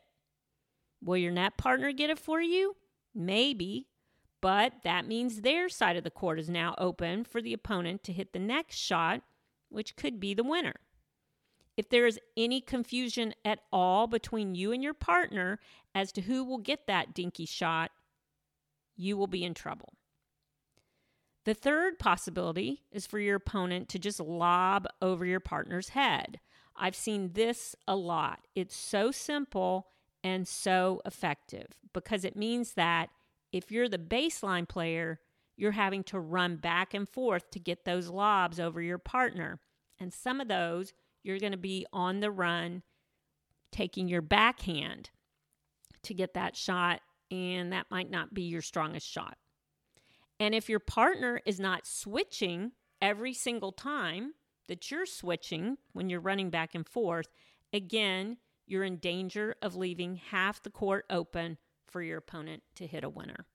Will 1.02 1.16
your 1.16 1.32
net 1.32 1.56
partner 1.56 1.92
get 1.92 2.10
it 2.10 2.18
for 2.18 2.40
you? 2.40 2.76
Maybe, 3.14 3.88
but 4.40 4.74
that 4.84 5.06
means 5.06 5.40
their 5.40 5.68
side 5.68 5.96
of 5.96 6.04
the 6.04 6.10
court 6.10 6.38
is 6.38 6.48
now 6.48 6.74
open 6.78 7.24
for 7.24 7.40
the 7.40 7.52
opponent 7.52 8.04
to 8.04 8.12
hit 8.12 8.32
the 8.32 8.38
next 8.38 8.76
shot, 8.76 9.22
which 9.68 9.96
could 9.96 10.20
be 10.20 10.34
the 10.34 10.44
winner. 10.44 10.74
If 11.76 11.88
there 11.88 12.06
is 12.06 12.20
any 12.36 12.60
confusion 12.60 13.32
at 13.44 13.60
all 13.72 14.06
between 14.06 14.54
you 14.54 14.72
and 14.72 14.82
your 14.82 14.94
partner 14.94 15.58
as 15.94 16.12
to 16.12 16.20
who 16.20 16.44
will 16.44 16.58
get 16.58 16.86
that 16.86 17.14
dinky 17.14 17.46
shot, 17.46 17.90
you 18.96 19.16
will 19.16 19.26
be 19.26 19.44
in 19.44 19.54
trouble. 19.54 19.94
The 21.46 21.54
third 21.54 21.98
possibility 21.98 22.82
is 22.92 23.06
for 23.06 23.18
your 23.18 23.36
opponent 23.36 23.88
to 23.90 23.98
just 23.98 24.20
lob 24.20 24.86
over 25.00 25.24
your 25.24 25.40
partner's 25.40 25.90
head. 25.90 26.38
I've 26.80 26.96
seen 26.96 27.32
this 27.34 27.76
a 27.86 27.94
lot. 27.94 28.46
It's 28.54 28.74
so 28.74 29.10
simple 29.10 29.88
and 30.24 30.48
so 30.48 31.02
effective 31.04 31.66
because 31.92 32.24
it 32.24 32.36
means 32.36 32.72
that 32.72 33.10
if 33.52 33.70
you're 33.70 33.88
the 33.88 33.98
baseline 33.98 34.66
player, 34.66 35.20
you're 35.56 35.72
having 35.72 36.02
to 36.04 36.18
run 36.18 36.56
back 36.56 36.94
and 36.94 37.06
forth 37.06 37.50
to 37.50 37.58
get 37.58 37.84
those 37.84 38.08
lobs 38.08 38.58
over 38.58 38.80
your 38.80 38.98
partner. 38.98 39.60
And 39.98 40.12
some 40.12 40.40
of 40.40 40.48
those 40.48 40.94
you're 41.22 41.38
going 41.38 41.52
to 41.52 41.58
be 41.58 41.86
on 41.92 42.20
the 42.20 42.30
run 42.30 42.82
taking 43.70 44.08
your 44.08 44.22
backhand 44.22 45.10
to 46.02 46.14
get 46.14 46.32
that 46.32 46.56
shot, 46.56 47.00
and 47.30 47.72
that 47.74 47.90
might 47.90 48.10
not 48.10 48.32
be 48.32 48.42
your 48.42 48.62
strongest 48.62 49.06
shot. 49.06 49.36
And 50.38 50.54
if 50.54 50.70
your 50.70 50.80
partner 50.80 51.42
is 51.44 51.60
not 51.60 51.86
switching 51.86 52.72
every 53.02 53.34
single 53.34 53.72
time, 53.72 54.32
that 54.70 54.88
you're 54.88 55.04
switching 55.04 55.76
when 55.94 56.08
you're 56.08 56.20
running 56.20 56.48
back 56.48 56.76
and 56.76 56.88
forth, 56.88 57.26
again, 57.72 58.36
you're 58.68 58.84
in 58.84 58.98
danger 58.98 59.56
of 59.60 59.74
leaving 59.74 60.14
half 60.30 60.62
the 60.62 60.70
court 60.70 61.04
open 61.10 61.58
for 61.88 62.00
your 62.00 62.18
opponent 62.18 62.62
to 62.76 62.86
hit 62.86 63.02
a 63.02 63.08
winner. 63.08 63.46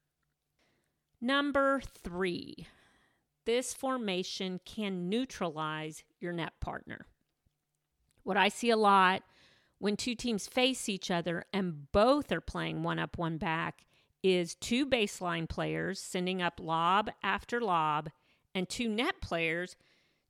Number 1.22 1.81
three, 2.03 2.67
this 3.45 3.74
formation 3.74 4.60
can 4.65 5.07
neutralize 5.07 6.03
your 6.19 6.34
net 6.34 6.51
partner. 6.60 7.05
What 8.24 8.36
I 8.36 8.50
see 8.50 8.69
a 8.69 8.77
lot 8.77 9.24
when 9.79 9.95
two 9.95 10.15
teams 10.15 10.48
face 10.48 10.89
each 10.89 11.10
other 11.10 11.45
and 11.53 11.89
both 11.93 12.29
are 12.34 12.41
playing 12.41 12.84
one 12.84 13.00
up, 13.00 13.17
one 13.17 13.38
back 13.38 13.86
is 14.22 14.55
two 14.55 14.86
baseline 14.86 15.48
players 15.48 15.98
sending 16.01 16.41
up 16.41 16.60
lob 16.60 17.10
after 17.24 17.62
lob 17.62 18.10
and 18.53 18.67
two 18.67 18.89
net 18.89 19.22
players 19.22 19.77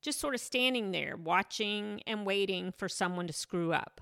just 0.06 0.20
sort 0.20 0.36
of 0.36 0.40
standing 0.40 0.92
there, 0.92 1.18
watching 1.18 2.02
and 2.06 2.26
waiting 2.26 2.72
for 2.72 2.88
someone 2.88 3.28
to 3.28 3.34
screw 3.34 3.74
up. 3.74 4.00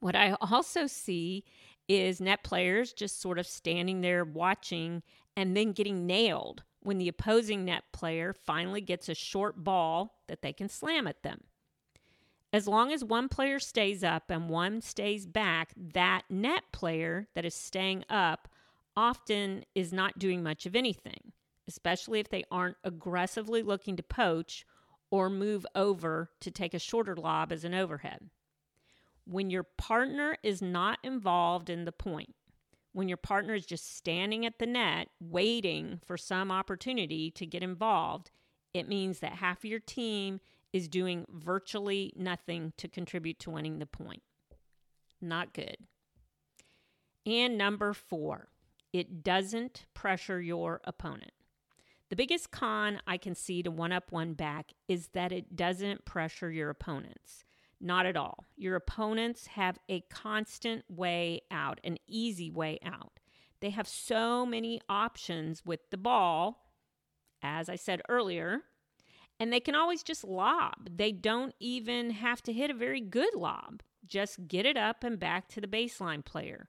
What 0.00 0.16
I 0.16 0.36
also 0.40 0.86
see 0.86 1.44
is 1.88 2.20
net 2.20 2.42
players 2.42 2.92
just 2.92 3.20
sort 3.20 3.38
of 3.38 3.46
standing 3.46 4.00
there 4.00 4.24
watching 4.24 5.02
and 5.36 5.56
then 5.56 5.72
getting 5.72 6.06
nailed 6.06 6.62
when 6.80 6.98
the 6.98 7.08
opposing 7.08 7.64
net 7.64 7.84
player 7.92 8.32
finally 8.32 8.80
gets 8.80 9.08
a 9.08 9.14
short 9.14 9.62
ball 9.62 10.20
that 10.28 10.42
they 10.42 10.52
can 10.52 10.68
slam 10.68 11.06
at 11.06 11.22
them. 11.22 11.42
As 12.52 12.68
long 12.68 12.92
as 12.92 13.02
one 13.02 13.28
player 13.28 13.58
stays 13.58 14.04
up 14.04 14.30
and 14.30 14.48
one 14.48 14.80
stays 14.82 15.26
back, 15.26 15.72
that 15.76 16.22
net 16.28 16.64
player 16.72 17.26
that 17.34 17.44
is 17.44 17.54
staying 17.54 18.04
up 18.08 18.48
often 18.96 19.64
is 19.74 19.92
not 19.92 20.18
doing 20.18 20.42
much 20.42 20.66
of 20.66 20.76
anything, 20.76 21.32
especially 21.68 22.20
if 22.20 22.28
they 22.28 22.44
aren't 22.50 22.76
aggressively 22.84 23.62
looking 23.62 23.96
to 23.96 24.02
poach 24.02 24.64
or 25.10 25.28
move 25.28 25.66
over 25.74 26.30
to 26.40 26.50
take 26.50 26.74
a 26.74 26.78
shorter 26.78 27.14
lob 27.14 27.52
as 27.52 27.64
an 27.64 27.74
overhead. 27.74 28.30
When 29.24 29.50
your 29.50 29.62
partner 29.62 30.36
is 30.42 30.62
not 30.62 30.98
involved 31.02 31.70
in 31.70 31.84
the 31.84 31.92
point, 31.92 32.34
when 32.92 33.08
your 33.08 33.16
partner 33.16 33.54
is 33.54 33.64
just 33.66 33.96
standing 33.96 34.44
at 34.44 34.58
the 34.58 34.66
net 34.66 35.08
waiting 35.20 36.00
for 36.04 36.16
some 36.16 36.50
opportunity 36.50 37.30
to 37.32 37.46
get 37.46 37.62
involved, 37.62 38.30
it 38.74 38.88
means 38.88 39.20
that 39.20 39.34
half 39.34 39.58
of 39.58 39.64
your 39.64 39.80
team 39.80 40.40
is 40.72 40.88
doing 40.88 41.26
virtually 41.30 42.12
nothing 42.16 42.72
to 42.78 42.88
contribute 42.88 43.38
to 43.38 43.50
winning 43.50 43.78
the 43.78 43.86
point. 43.86 44.22
Not 45.20 45.52
good. 45.52 45.76
And 47.24 47.56
number 47.56 47.92
four, 47.92 48.48
it 48.92 49.22
doesn't 49.22 49.86
pressure 49.94 50.40
your 50.40 50.80
opponent. 50.84 51.32
The 52.12 52.16
biggest 52.16 52.50
con 52.50 53.00
I 53.06 53.16
can 53.16 53.34
see 53.34 53.62
to 53.62 53.70
one 53.70 53.90
up, 53.90 54.12
one 54.12 54.34
back 54.34 54.72
is 54.86 55.08
that 55.14 55.32
it 55.32 55.56
doesn't 55.56 56.04
pressure 56.04 56.52
your 56.52 56.68
opponents. 56.68 57.42
Not 57.80 58.04
at 58.04 58.18
all. 58.18 58.44
Your 58.54 58.76
opponents 58.76 59.46
have 59.46 59.78
a 59.88 60.02
constant 60.10 60.84
way 60.90 61.40
out, 61.50 61.80
an 61.84 61.96
easy 62.06 62.50
way 62.50 62.78
out. 62.84 63.18
They 63.62 63.70
have 63.70 63.88
so 63.88 64.44
many 64.44 64.78
options 64.90 65.64
with 65.64 65.80
the 65.90 65.96
ball, 65.96 66.66
as 67.42 67.70
I 67.70 67.76
said 67.76 68.02
earlier, 68.10 68.60
and 69.40 69.50
they 69.50 69.60
can 69.60 69.74
always 69.74 70.02
just 70.02 70.22
lob. 70.22 70.90
They 70.94 71.12
don't 71.12 71.54
even 71.60 72.10
have 72.10 72.42
to 72.42 72.52
hit 72.52 72.70
a 72.70 72.74
very 72.74 73.00
good 73.00 73.34
lob. 73.34 73.82
Just 74.06 74.48
get 74.48 74.66
it 74.66 74.76
up 74.76 75.02
and 75.02 75.18
back 75.18 75.48
to 75.48 75.62
the 75.62 75.66
baseline 75.66 76.22
player. 76.22 76.68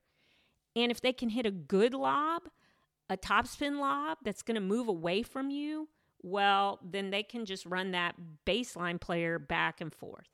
And 0.74 0.90
if 0.90 1.02
they 1.02 1.12
can 1.12 1.28
hit 1.28 1.46
a 1.46 1.52
good 1.52 1.94
lob, 1.94 2.44
a 3.14 3.18
topspin 3.18 3.80
lob 3.80 4.18
that's 4.24 4.42
going 4.42 4.56
to 4.56 4.62
move 4.62 4.88
away 4.88 5.22
from 5.22 5.52
you, 5.52 5.88
well, 6.24 6.80
then 6.84 7.12
they 7.12 7.24
can 7.24 7.46
just 7.46 7.66
run 7.66 7.92
that 7.92 8.16
baseline 8.46 9.00
player 9.00 9.38
back 9.38 9.80
and 9.80 9.94
forth. 9.94 10.28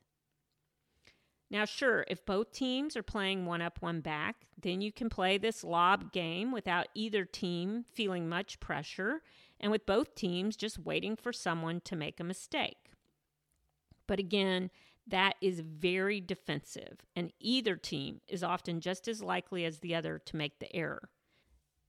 Now, 1.52 1.66
sure, 1.66 2.06
if 2.08 2.26
both 2.26 2.52
teams 2.52 2.96
are 2.96 3.04
playing 3.04 3.46
one 3.46 3.62
up, 3.62 3.82
one 3.82 4.02
back, 4.02 4.46
then 4.62 4.82
you 4.82 4.92
can 4.92 5.10
play 5.10 5.38
this 5.38 5.64
lob 5.64 6.12
game 6.14 6.52
without 6.52 6.88
either 6.94 7.26
team 7.26 7.86
feeling 7.92 8.30
much 8.30 8.60
pressure 8.60 9.24
and 9.60 9.72
with 9.72 9.86
both 9.86 10.16
teams 10.16 10.56
just 10.56 10.78
waiting 10.78 11.16
for 11.16 11.34
someone 11.34 11.82
to 11.82 11.96
make 11.96 12.20
a 12.20 12.24
mistake. 12.24 12.92
But 14.08 14.20
again, 14.20 14.70
that 15.08 15.36
is 15.42 15.60
very 15.62 16.22
defensive, 16.22 17.00
and 17.16 17.34
either 17.40 17.76
team 17.76 18.22
is 18.28 18.44
often 18.44 18.80
just 18.80 19.08
as 19.08 19.24
likely 19.24 19.66
as 19.66 19.80
the 19.80 19.96
other 19.96 20.20
to 20.20 20.36
make 20.36 20.60
the 20.60 20.74
error. 20.76 21.10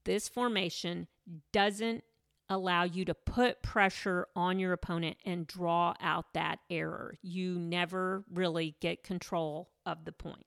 This 0.04 0.28
formation 0.28 1.08
doesn't 1.52 2.04
allow 2.48 2.82
you 2.82 3.04
to 3.04 3.14
put 3.14 3.62
pressure 3.62 4.26
on 4.34 4.58
your 4.58 4.72
opponent 4.72 5.16
and 5.24 5.46
draw 5.46 5.94
out 6.00 6.34
that 6.34 6.58
error. 6.68 7.14
You 7.22 7.58
never 7.58 8.24
really 8.30 8.74
get 8.80 9.04
control 9.04 9.70
of 9.86 10.04
the 10.04 10.12
point. 10.12 10.46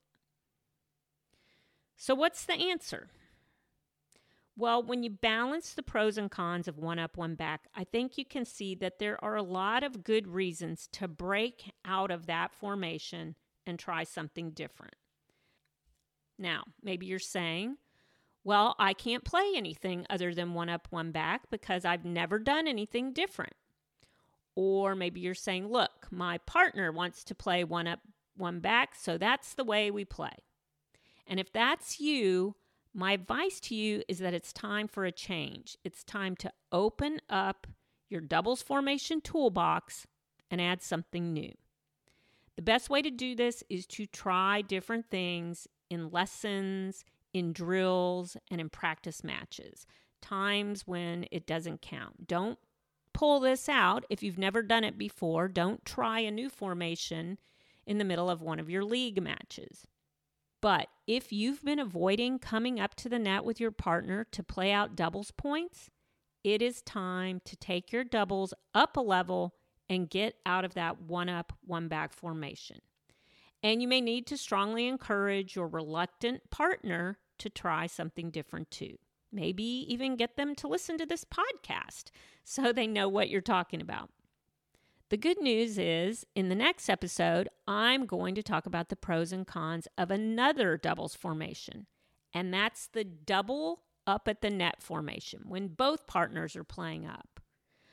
So, 1.96 2.14
what's 2.14 2.44
the 2.44 2.54
answer? 2.54 3.08
Well, 4.56 4.82
when 4.82 5.02
you 5.02 5.10
balance 5.10 5.72
the 5.72 5.82
pros 5.82 6.16
and 6.16 6.30
cons 6.30 6.68
of 6.68 6.78
one 6.78 6.98
up, 6.98 7.16
one 7.16 7.34
back, 7.34 7.66
I 7.74 7.82
think 7.82 8.16
you 8.16 8.24
can 8.24 8.44
see 8.44 8.74
that 8.76 8.98
there 9.00 9.22
are 9.24 9.34
a 9.34 9.42
lot 9.42 9.82
of 9.82 10.04
good 10.04 10.28
reasons 10.28 10.88
to 10.92 11.08
break 11.08 11.72
out 11.84 12.12
of 12.12 12.26
that 12.26 12.52
formation 12.52 13.34
and 13.66 13.78
try 13.78 14.04
something 14.04 14.50
different. 14.50 14.94
Now, 16.38 16.64
maybe 16.82 17.06
you're 17.06 17.18
saying, 17.18 17.78
well, 18.44 18.76
I 18.78 18.92
can't 18.92 19.24
play 19.24 19.52
anything 19.56 20.06
other 20.10 20.34
than 20.34 20.54
one 20.54 20.68
up, 20.68 20.86
one 20.90 21.10
back 21.10 21.50
because 21.50 21.84
I've 21.84 22.04
never 22.04 22.38
done 22.38 22.68
anything 22.68 23.12
different. 23.12 23.54
Or 24.54 24.94
maybe 24.94 25.20
you're 25.20 25.34
saying, 25.34 25.68
look, 25.68 26.06
my 26.10 26.38
partner 26.38 26.92
wants 26.92 27.24
to 27.24 27.34
play 27.34 27.64
one 27.64 27.86
up, 27.86 28.00
one 28.36 28.60
back, 28.60 28.94
so 28.94 29.18
that's 29.18 29.54
the 29.54 29.64
way 29.64 29.90
we 29.90 30.04
play. 30.04 30.44
And 31.26 31.40
if 31.40 31.52
that's 31.52 31.98
you, 32.00 32.54
my 32.92 33.12
advice 33.12 33.58
to 33.60 33.74
you 33.74 34.02
is 34.08 34.18
that 34.18 34.34
it's 34.34 34.52
time 34.52 34.86
for 34.86 35.04
a 35.04 35.10
change. 35.10 35.76
It's 35.82 36.04
time 36.04 36.36
to 36.36 36.52
open 36.70 37.20
up 37.28 37.66
your 38.08 38.20
doubles 38.20 38.62
formation 38.62 39.20
toolbox 39.20 40.06
and 40.50 40.60
add 40.60 40.82
something 40.82 41.32
new. 41.32 41.52
The 42.56 42.62
best 42.62 42.90
way 42.90 43.02
to 43.02 43.10
do 43.10 43.34
this 43.34 43.64
is 43.68 43.86
to 43.86 44.06
try 44.06 44.62
different 44.62 45.10
things 45.10 45.66
in 45.90 46.10
lessons, 46.10 47.04
in 47.34 47.52
drills 47.52 48.36
and 48.50 48.60
in 48.60 48.70
practice 48.70 49.22
matches, 49.22 49.86
times 50.22 50.86
when 50.86 51.26
it 51.30 51.46
doesn't 51.46 51.82
count. 51.82 52.26
Don't 52.26 52.58
pull 53.12 53.40
this 53.40 53.68
out 53.68 54.04
if 54.08 54.22
you've 54.22 54.38
never 54.38 54.62
done 54.62 54.84
it 54.84 54.96
before. 54.96 55.48
Don't 55.48 55.84
try 55.84 56.20
a 56.20 56.30
new 56.30 56.48
formation 56.48 57.38
in 57.86 57.98
the 57.98 58.04
middle 58.04 58.30
of 58.30 58.40
one 58.40 58.58
of 58.58 58.70
your 58.70 58.84
league 58.84 59.22
matches. 59.22 59.86
But 60.62 60.88
if 61.06 61.30
you've 61.30 61.62
been 61.62 61.78
avoiding 61.78 62.38
coming 62.38 62.80
up 62.80 62.94
to 62.94 63.10
the 63.10 63.18
net 63.18 63.44
with 63.44 63.60
your 63.60 63.70
partner 63.70 64.26
to 64.32 64.42
play 64.42 64.72
out 64.72 64.96
doubles 64.96 65.30
points, 65.30 65.90
it 66.42 66.62
is 66.62 66.80
time 66.80 67.42
to 67.44 67.56
take 67.56 67.92
your 67.92 68.04
doubles 68.04 68.54
up 68.74 68.96
a 68.96 69.00
level 69.00 69.54
and 69.90 70.08
get 70.08 70.36
out 70.46 70.64
of 70.64 70.74
that 70.74 71.02
one 71.02 71.28
up, 71.28 71.52
one 71.66 71.88
back 71.88 72.14
formation. 72.14 72.80
And 73.62 73.82
you 73.82 73.88
may 73.88 74.00
need 74.00 74.26
to 74.28 74.38
strongly 74.38 74.86
encourage 74.86 75.56
your 75.56 75.68
reluctant 75.68 76.50
partner 76.50 77.18
to 77.38 77.50
try 77.50 77.86
something 77.86 78.30
different 78.30 78.70
too. 78.70 78.98
Maybe 79.32 79.64
even 79.64 80.16
get 80.16 80.36
them 80.36 80.54
to 80.56 80.68
listen 80.68 80.96
to 80.98 81.06
this 81.06 81.24
podcast 81.24 82.10
so 82.44 82.72
they 82.72 82.86
know 82.86 83.08
what 83.08 83.28
you're 83.28 83.40
talking 83.40 83.80
about. 83.80 84.10
The 85.10 85.16
good 85.18 85.40
news 85.40 85.78
is, 85.78 86.24
in 86.34 86.48
the 86.48 86.54
next 86.54 86.88
episode, 86.88 87.48
I'm 87.68 88.06
going 88.06 88.34
to 88.36 88.42
talk 88.42 88.66
about 88.66 88.88
the 88.88 88.96
pros 88.96 89.32
and 89.32 89.46
cons 89.46 89.86
of 89.98 90.10
another 90.10 90.76
doubles 90.76 91.14
formation, 91.14 91.86
and 92.32 92.52
that's 92.52 92.88
the 92.88 93.04
double 93.04 93.82
up 94.06 94.28
at 94.28 94.40
the 94.40 94.50
net 94.50 94.82
formation 94.82 95.42
when 95.46 95.68
both 95.68 96.06
partners 96.06 96.56
are 96.56 96.64
playing 96.64 97.06
up. 97.06 97.40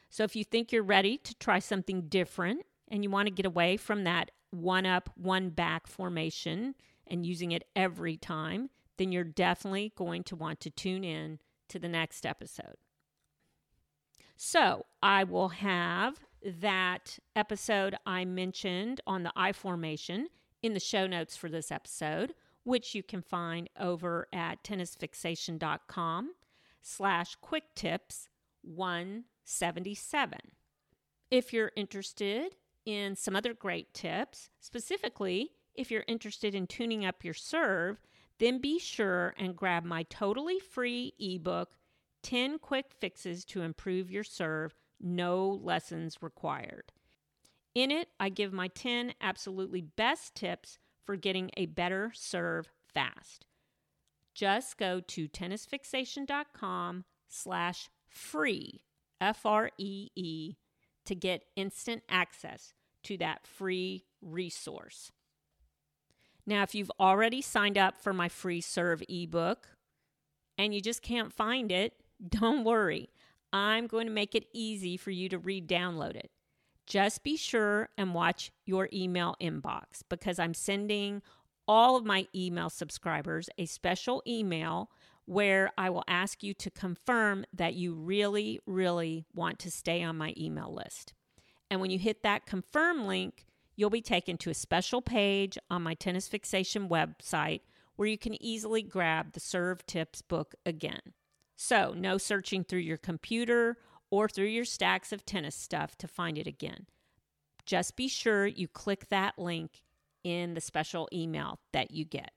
So, 0.10 0.24
if 0.24 0.36
you 0.36 0.44
think 0.44 0.72
you're 0.72 0.84
ready 0.84 1.18
to 1.18 1.36
try 1.36 1.60
something 1.60 2.08
different 2.08 2.66
and 2.88 3.04
you 3.04 3.10
want 3.10 3.28
to 3.28 3.34
get 3.34 3.46
away 3.46 3.78
from 3.78 4.04
that 4.06 4.32
one 4.52 4.86
up, 4.86 5.10
one 5.16 5.50
back 5.50 5.88
formation 5.88 6.76
and 7.08 7.26
using 7.26 7.52
it 7.52 7.66
every 7.76 8.18
time, 8.18 8.70
then 9.02 9.12
you're 9.12 9.24
definitely 9.24 9.92
going 9.96 10.24
to 10.24 10.36
want 10.36 10.60
to 10.60 10.70
tune 10.70 11.04
in 11.04 11.40
to 11.68 11.80
the 11.80 11.90
next 11.90 12.24
episode. 12.24 12.76
So 14.38 14.86
I 15.02 15.24
will 15.24 15.50
have 15.50 16.20
that 16.44 17.18
episode 17.36 17.96
I 18.06 18.26
mentioned 18.26 19.02
on 19.08 19.24
the 19.24 19.34
I 19.36 19.54
formation 19.54 20.28
in 20.62 20.76
the 20.76 20.80
show 20.80 21.08
notes 21.08 21.36
for 21.36 21.50
this 21.50 21.72
episode, 21.72 22.36
which 22.64 22.94
you 22.94 23.02
can 23.02 23.24
find 23.24 23.72
over 23.80 24.28
at 24.32 24.64
tennisfixation.com 24.64 26.34
slash 26.84 27.36
quick 27.42 27.74
tips 27.74 28.30
177. 28.62 30.38
If 31.32 31.52
you're 31.52 31.72
interested 31.76 32.56
in 32.86 33.16
some 33.16 33.36
other 33.36 33.56
great 33.56 33.96
tips, 33.96 34.52
specifically 34.60 35.54
if 35.74 35.90
you're 35.90 36.04
interested 36.08 36.54
in 36.54 36.68
tuning 36.68 37.04
up 37.04 37.24
your 37.24 37.34
serve, 37.34 38.00
then 38.42 38.58
be 38.58 38.80
sure 38.80 39.36
and 39.38 39.56
grab 39.56 39.86
my 39.86 40.02
totally 40.10 40.60
free 40.60 41.14
ebook, 41.20 41.76
10 42.24 42.58
Quick 42.58 42.88
Fixes 43.00 43.46
to 43.46 43.62
Improve 43.62 44.10
Your 44.10 44.24
Serve, 44.24 44.74
No 45.00 45.60
Lessons 45.62 46.18
Required. 46.22 46.92
In 47.76 47.92
it, 47.92 48.08
I 48.20 48.30
give 48.30 48.52
my 48.52 48.68
10 48.68 49.14
absolutely 49.22 49.82
best 49.82 50.34
tips 50.34 50.80
for 51.06 51.16
getting 51.16 51.52
a 51.56 51.68
better 51.68 52.12
serve 52.16 52.68
fast. 52.92 53.46
Just 54.34 54.78
go 54.80 55.02
to 55.02 55.28
tennisfixation.com 55.28 57.06
slash 57.30 57.90
free, 58.10 58.82
F-R-E-E, 59.22 60.56
to 61.06 61.16
get 61.16 61.46
instant 61.56 62.02
access 62.10 62.74
to 63.04 63.18
that 63.18 63.46
free 63.46 64.06
resource. 64.20 65.12
Now, 66.52 66.64
if 66.64 66.76
you've 66.76 66.92
already 67.00 67.42
signed 67.42 67.78
up 67.78 67.98
for 67.98 68.12
my 68.12 68.28
free 68.28 68.60
serve 68.60 69.02
ebook 69.08 69.70
and 70.58 70.76
you 70.76 70.82
just 70.82 71.02
can't 71.02 71.32
find 71.32 71.72
it, 71.72 71.94
don't 72.30 72.66
worry. 72.66 73.08
I'm 73.54 73.88
going 73.88 74.06
to 74.06 74.12
make 74.12 74.36
it 74.36 74.48
easy 74.54 74.98
for 74.98 75.12
you 75.12 75.30
to 75.30 75.38
re 75.38 75.62
download 75.62 76.18
it. 76.18 76.30
Just 76.86 77.24
be 77.24 77.38
sure 77.38 77.88
and 77.98 78.14
watch 78.14 78.52
your 78.66 78.90
email 78.92 79.38
inbox 79.42 80.02
because 80.10 80.40
I'm 80.40 80.54
sending 80.54 81.22
all 81.70 81.96
of 81.96 82.04
my 82.04 82.28
email 82.36 82.70
subscribers 82.70 83.48
a 83.58 83.66
special 83.66 84.22
email 84.28 84.90
where 85.24 85.72
I 85.78 85.90
will 85.90 86.04
ask 86.10 86.44
you 86.44 86.54
to 86.56 86.70
confirm 86.70 87.46
that 87.54 87.76
you 87.76 87.94
really, 87.94 88.60
really 88.66 89.24
want 89.34 89.58
to 89.60 89.72
stay 89.72 90.04
on 90.04 90.18
my 90.18 90.34
email 90.36 90.74
list. 90.74 91.14
And 91.70 91.80
when 91.80 91.92
you 91.92 91.98
hit 91.98 92.24
that 92.24 92.46
confirm 92.46 93.08
link, 93.08 93.46
you'll 93.82 93.90
be 93.90 94.00
taken 94.00 94.38
to 94.38 94.52
a 94.52 94.54
special 94.54 95.02
page 95.02 95.58
on 95.68 95.82
my 95.82 95.96
Tennis 95.96 96.28
Fixation 96.28 96.88
website 96.88 97.62
where 97.96 98.08
you 98.08 98.16
can 98.18 98.42
easily 98.42 98.84
grab 98.84 99.32
the 99.32 99.40
Serve 99.40 99.84
Tips 99.88 100.22
book 100.22 100.54
again. 100.68 101.02
So, 101.56 101.96
no 101.98 102.20
searching 102.20 102.64
through 102.64 102.82
your 102.82 102.98
computer 102.98 103.78
or 104.12 104.30
through 104.30 104.46
your 104.46 104.66
stacks 104.66 105.12
of 105.12 105.26
tennis 105.26 105.56
stuff 105.56 105.98
to 105.98 106.08
find 106.08 106.38
it 106.38 106.46
again. 106.46 106.86
Just 107.66 107.96
be 107.96 108.08
sure 108.08 108.46
you 108.46 108.68
click 108.68 109.10
that 109.10 109.40
link 109.40 109.82
in 110.24 110.54
the 110.54 110.62
special 110.62 111.10
email 111.12 111.58
that 111.74 111.90
you 111.90 112.06
get. 112.06 112.34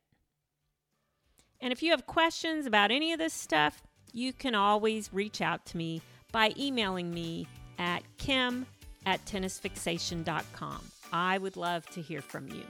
And 1.61 1.74
if 1.74 1.83
you 1.83 1.90
have 1.90 2.07
questions 2.07 2.64
about 2.64 2.90
any 2.90 3.12
of 3.12 3.18
this 3.18 3.35
stuff, 3.35 3.83
you 4.14 4.33
can 4.33 4.54
always 4.54 5.12
reach 5.12 5.42
out 5.42 5.66
to 5.66 5.76
me 5.76 6.00
by 6.33 6.54
emailing 6.57 7.12
me 7.12 7.46
at 7.78 8.02
kim 8.16 8.64
at 9.04 9.22
tennisfixation.com. 9.26 10.80
I 11.12 11.38
would 11.38 11.56
love 11.56 11.86
to 11.90 12.02
hear 12.02 12.20
from 12.20 12.48
you. 12.48 12.62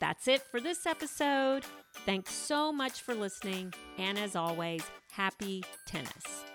That's 0.00 0.26
it 0.26 0.42
for 0.42 0.60
this 0.60 0.86
episode. 0.86 1.64
Thanks 2.04 2.34
so 2.34 2.72
much 2.72 3.02
for 3.02 3.14
listening. 3.14 3.72
And 3.98 4.18
as 4.18 4.34
always, 4.34 4.82
happy 5.12 5.64
tennis. 5.86 6.51